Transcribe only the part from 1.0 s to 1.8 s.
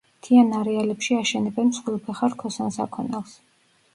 აშენებენ